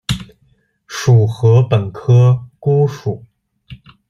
[0.87, 3.23] 属禾本科菰属。